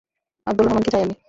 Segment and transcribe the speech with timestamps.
[0.47, 1.15] আব্দুল রহমানকে চাই আমি।